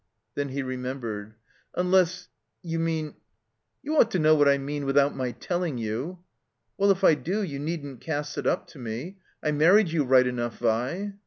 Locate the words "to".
4.09-4.17, 8.69-8.79